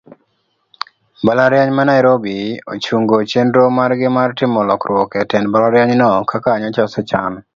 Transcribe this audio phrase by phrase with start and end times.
[1.21, 2.35] Mbalariany ma nairobi
[2.71, 7.33] ochungo chienro margi mar timo lokruok etend mbalarianyno kaka nyocha osechan.